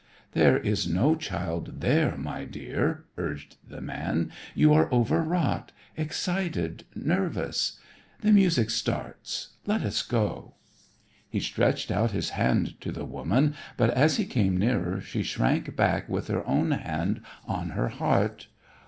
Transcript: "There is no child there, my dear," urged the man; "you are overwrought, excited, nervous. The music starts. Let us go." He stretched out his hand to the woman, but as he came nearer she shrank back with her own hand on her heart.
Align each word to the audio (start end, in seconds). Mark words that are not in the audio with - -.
"There 0.31 0.57
is 0.57 0.87
no 0.87 1.13
child 1.15 1.79
there, 1.81 2.17
my 2.17 2.43
dear," 2.43 3.05
urged 3.19 3.57
the 3.69 3.81
man; 3.81 4.31
"you 4.55 4.73
are 4.73 4.91
overwrought, 4.91 5.71
excited, 5.95 6.85
nervous. 6.95 7.77
The 8.21 8.31
music 8.31 8.71
starts. 8.71 9.49
Let 9.67 9.83
us 9.83 10.01
go." 10.01 10.55
He 11.29 11.39
stretched 11.39 11.91
out 11.91 12.09
his 12.13 12.31
hand 12.31 12.81
to 12.81 12.91
the 12.91 13.05
woman, 13.05 13.53
but 13.77 13.91
as 13.91 14.17
he 14.17 14.25
came 14.25 14.57
nearer 14.57 15.01
she 15.01 15.21
shrank 15.21 15.75
back 15.75 16.09
with 16.09 16.29
her 16.29 16.43
own 16.47 16.71
hand 16.71 17.21
on 17.45 17.69
her 17.77 17.89
heart. 17.89 18.47